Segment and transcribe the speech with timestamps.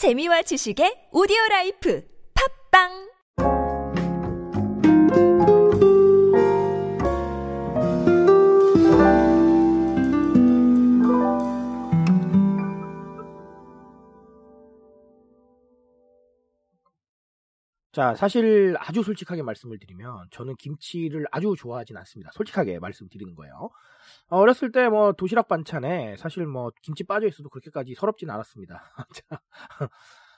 [0.00, 2.00] 재미와 지식의 오디오 라이프.
[2.32, 3.09] 팟빵
[17.92, 22.30] 자, 사실 아주 솔직하게 말씀을 드리면 저는 김치를 아주 좋아하진 않습니다.
[22.32, 23.70] 솔직하게 말씀드리는 거예요.
[24.28, 28.82] 어, 어렸을 때 뭐 도시락 반찬에 사실 뭐 김치 빠져 있어도 그렇게까지 서럽진 않았습니다.
[29.28, 29.40] 자,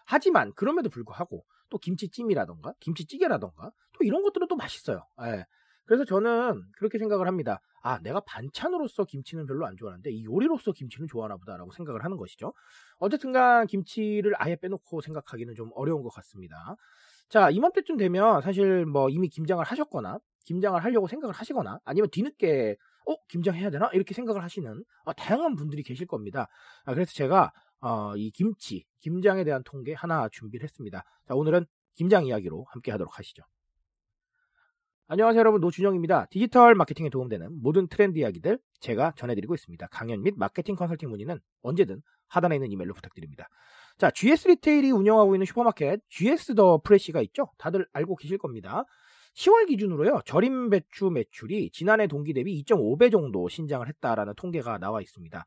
[0.07, 5.07] 하지만 그럼에도 불구하고 또 김치찜이라던가 김치찌개라던가 또 이런 것들은 또 맛있어요.
[5.23, 5.45] 예.
[5.85, 7.61] 그래서 저는 그렇게 생각을 합니다.
[7.83, 12.55] 아, 내가 반찬으로서 김치는 별로 안 좋아하는데 이 요리로서 김치는 좋아하나 보다라고 생각을 하는 것이죠.
[12.99, 16.77] 어쨌든간 김치를 아예 빼놓고 생각하기는 좀 어려운 것 같습니다.
[17.29, 22.77] 자, 이맘때쯤 되면 사실 뭐 이미 김장을 하셨거나 김장을 하려고 생각을 하시거나 아니면 뒤늦게
[23.07, 23.91] 어, 김장해야 되나?
[23.93, 26.49] 이렇게 생각을 하시는 어, 다양한 분들이 계실 겁니다.
[26.85, 31.05] 아, 그래서 제가 어, 이 김치, 김장에 대한 통계 하나 준비를 했습니다.
[31.27, 33.43] 자, 오늘은 김장 이야기로 함께 하도록 하시죠.
[35.09, 36.27] 안녕하세요 여러분 노준영입니다.
[36.31, 39.89] 디지털 마케팅에 도움되는 모든 트렌드 이야기들 제가 전해드리고 있습니다.
[39.89, 42.01] 강연 및 마케팅 컨설팅 문의는 언제든
[42.33, 43.49] 하단에 있는 이메일로 부탁드립니다.
[43.99, 47.51] 자, GS 리테일이 운영하고 있는 슈퍼마켓 GS 더 프레시가 있죠?
[47.59, 48.85] 다들 알고 계실 겁니다.
[49.35, 55.45] 10월 기준으로요, 절임 배추 매출이 지난해 동기 대비 2.5배 정도 신장을 했다라는 통계가 나와 있습니다.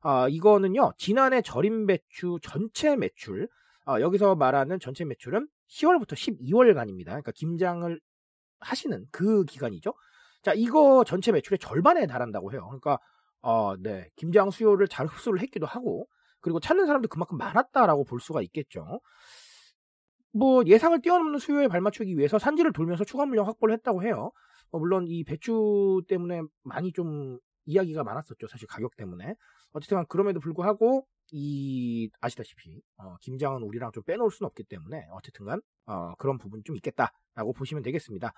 [0.00, 3.48] 아, 이거는요, 지난해 절임 배추 전체 매출,
[3.84, 7.06] 아, 여기서 말하는 전체 매출은 10월부터 12월간입니다.
[7.06, 8.00] 그러니까 김장을
[8.60, 9.94] 하시는 그 기간이죠.
[10.42, 12.64] 자, 이거 전체 매출의 절반에 달한다고 해요.
[12.66, 12.98] 그러니까,
[13.40, 14.08] 어, 네.
[14.16, 16.08] 김장 수요를 잘 흡수를 했기도 하고,
[16.40, 19.00] 그리고 찾는 사람도 그만큼 많았다라고 볼 수가 있겠죠.
[20.32, 24.30] 뭐 예상을 뛰어넘는 수요에 발맞추기 위해서 산지를 돌면서 추가 물량 확보를 했다고 해요.
[24.70, 28.46] 어, 물론 이 배추 때문에 많이 좀 이야기가 많았었죠.
[28.48, 29.34] 사실 가격 때문에.
[29.72, 36.14] 어쨌든 그럼에도 불구하고 이 아시다시피 어, 김장은 우리랑 좀 빼놓을 수는 없기 때문에 어쨌든간 어,
[36.18, 38.32] 그런 부분 좀 있겠다라고 보시면 되겠습니다.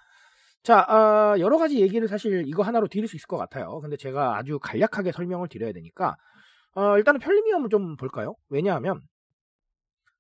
[0.62, 3.80] 자 어, 여러 가지 얘기를 사실 이거 하나로 드릴 수 있을 것 같아요.
[3.80, 6.16] 근데 제가 아주 간략하게 설명을 드려야 되니까
[6.74, 8.34] 어, 일단은 편리함을 좀 볼까요?
[8.48, 9.00] 왜냐하면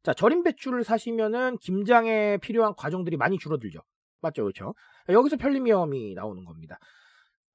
[0.02, 3.80] 자 절임 배추를 사시면은 김장에 필요한 과정들이 많이 줄어들죠.
[4.22, 4.74] 맞죠, 그렇죠?
[5.08, 6.78] 여기서 편리함이 나오는 겁니다.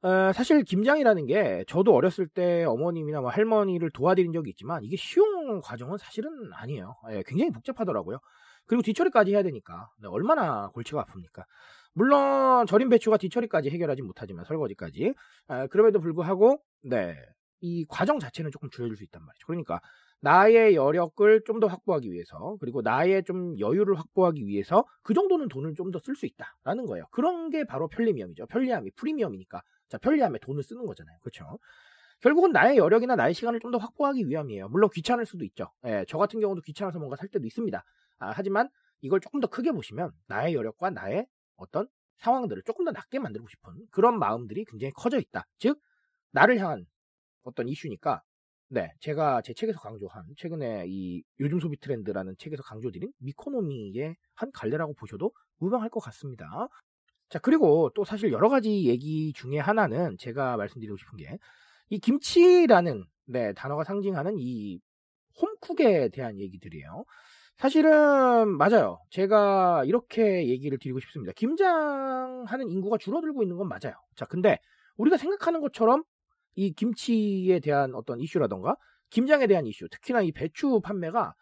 [0.01, 5.61] 어, 사실 김장이라는 게 저도 어렸을 때 어머님이나 뭐 할머니를 도와드린 적이 있지만 이게 쉬운
[5.61, 6.95] 과정은 사실은 아니에요.
[7.11, 8.19] 예, 굉장히 복잡하더라고요.
[8.67, 11.43] 그리고 뒤처리까지 해야 되니까 네, 얼마나 골치가 아픕니까?
[11.93, 15.13] 물론 절임 배추가 뒤처리까지 해결하지 못하지만 설거지까지
[15.47, 17.15] 아, 그럼에도 불구하고 네.
[17.65, 19.47] 이 과정 자체는 조금 줄여줄 수 있단 말이죠.
[19.47, 19.79] 그러니까
[20.21, 25.73] 나의 여력을 좀 더 확보하기 위해서 그리고 나의 좀 여유를 확보하기 위해서 그 정도는 돈을
[25.75, 27.05] 좀 더 쓸 수 있다라는 거예요.
[27.11, 28.47] 그런 게 바로 편리함이죠.
[28.47, 31.17] 편리함이 프리미엄이니까 자 편리함에 돈을 쓰는 거잖아요.
[31.21, 31.59] 그렇죠?
[32.21, 34.69] 결국은 나의 여력이나 나의 시간을 좀 더 확보하기 위함이에요.
[34.69, 35.71] 물론 귀찮을 수도 있죠.
[35.85, 37.83] 예, 저 같은 경우도 귀찮아서 뭔가 살 때도 있습니다.
[38.19, 38.69] 아, 하지만
[39.01, 41.25] 이걸 조금 더 크게 보시면 나의 여력과 나의
[41.57, 41.87] 어떤
[42.19, 45.45] 상황들을 조금 더 낮게 만들고 싶은 그런 마음들이 굉장히 커져 있다.
[45.59, 45.79] 즉
[46.31, 46.85] 나를 향한
[47.45, 48.21] 어떤 이슈니까
[48.69, 54.93] 네, 제가 제 책에서 강조한 최근에 이 요즘 소비 트렌드라는 책에서 강조드린 미코노미의 한 갈래라고
[54.95, 56.67] 보셔도 무방할 것 같습니다.
[57.29, 61.37] 자, 그리고 또 사실 여러 가지 얘기 중에 하나는 제가 말씀드리고 싶은 게
[61.89, 64.79] 이 김치라는 네, 단어가 상징하는 이
[65.41, 67.05] 홈쿡에 대한 얘기들이에요.
[67.57, 68.99] 사실은 맞아요.
[69.11, 71.31] 제가 이렇게 얘기를 드리고 싶습니다.
[71.35, 73.95] 김장하는 인구가 줄어들고 있는 건 맞아요.
[74.15, 74.59] 자, 근데
[74.97, 76.03] 우리가 생각하는 것처럼
[76.55, 78.75] 이 김치에 대한 어떤 이슈라던가
[79.09, 81.33] 김장에 대한 이슈, 특히나 이 배추 판매가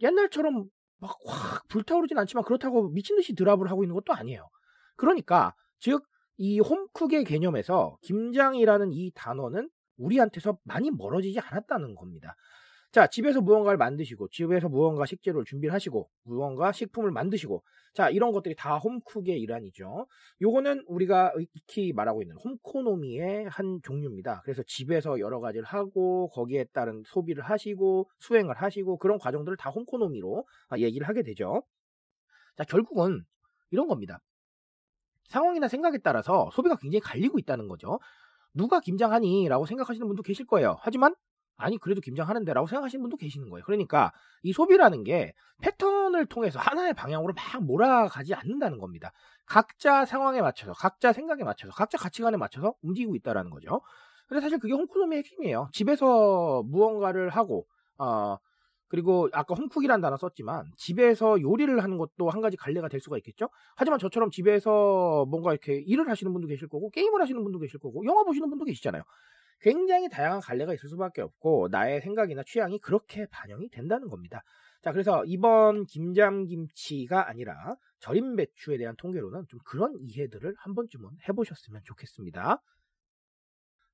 [0.00, 0.64] 옛날처럼
[0.98, 4.48] 막 확 불타오르진 않지만 그렇다고 미친 듯이 드랍을 하고 있는 것도 아니에요.
[4.96, 6.02] 그러니까 즉
[6.38, 12.34] 이 홈쿡의 개념에서 김장이라는 이 단어는 우리한테서 많이 멀어지지 않았다는 겁니다.
[12.96, 17.62] 자, 집에서 무언가를 만드시고, 집에서 무언가 식재료를 준비를 하시고, 무언가 식품을 만드시고,
[17.92, 20.06] 자, 이런 것들이 다 홈쿡의 일환이죠.
[20.40, 24.40] 요거는 우리가 익히 말하고 있는 홈코노미의 한 종류입니다.
[24.44, 30.46] 그래서 집에서 여러 가지를 하고, 거기에 따른 소비를 하시고, 수행을 하시고, 그런 과정들을 다 홈코노미로
[30.78, 31.64] 얘기를 하게 되죠.
[32.56, 33.26] 자, 결국은
[33.72, 34.20] 이런 겁니다.
[35.28, 38.00] 상황이나 생각에 따라서 소비가 굉장히 갈리고 있다는 거죠.
[38.54, 39.48] 누가 김장하니?
[39.48, 40.78] 라고 생각하시는 분도 계실 거예요.
[40.80, 41.14] 하지만
[41.56, 43.64] 아니 그래도 김장하는데 라고 생각하시는 분도 계시는 거예요.
[43.64, 44.12] 그러니까
[44.42, 45.32] 이 소비라는 게
[45.62, 49.12] 패턴을 통해서 하나의 방향으로 막 몰아가지 않는다는 겁니다.
[49.46, 53.80] 각자 상황에 맞춰서 각자 생각에 맞춰서 각자 가치관에 맞춰서 움직이고 있다라는 거죠.
[54.28, 55.68] 근데 사실 그게 홈코노미의 핵심이에요.
[55.72, 57.66] 집에서 무언가를 하고
[57.98, 58.36] 어
[58.88, 63.48] 그리고 아까 홈쿡이라는 단어 썼지만 집에서 요리를 하는 것도 한 가지 갈래가 될 수가 있겠죠.
[63.76, 68.04] 하지만 저처럼 집에서 뭔가 이렇게 일을 하시는 분도 계실 거고 게임을 하시는 분도 계실 거고
[68.04, 69.02] 영화 보시는 분도 계시잖아요.
[69.60, 74.42] 굉장히 다양한 갈래가 있을 수밖에 없고 나의 생각이나 취향이 그렇게 반영이 된다는 겁니다.
[74.82, 81.82] 자, 그래서 이번 김장김치가 아니라 절임 배추에 대한 통계로는 좀 그런 이해들을 한 번쯤은 해보셨으면
[81.84, 82.62] 좋겠습니다.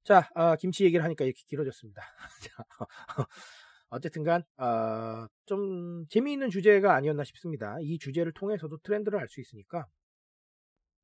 [0.04, 2.02] 자, 어, 김치 얘기를 하니까 이렇게 길어졌습니다.
[3.92, 7.76] 자, 어쨌든간 어, 좀 재미있는 주제가 아니었나 싶습니다.
[7.80, 9.86] 이 주제를 통해서도 트렌드를 알 수 있으니까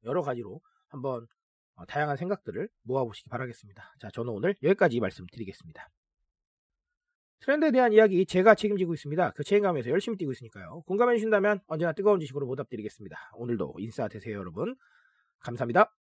[0.04, 1.26] 여러 가지로 한번
[1.76, 3.94] 어, 다양한 생각들을 모아보시기 바라겠습니다.
[4.00, 5.88] 자, 저는 오늘 여기까지 말씀드리겠습니다.
[7.40, 9.30] 트렌드에 대한 이야기 제가 책임지고 있습니다.
[9.32, 10.82] 그 책임감에서 열심히 뛰고 있으니까요.
[10.86, 13.30] 공감해 주신다면 언제나 뜨거운 지식으로 보답드리겠습니다.
[13.34, 14.74] 오늘도 인싸 되세요, 여러분.
[15.40, 15.97] 감사합니다.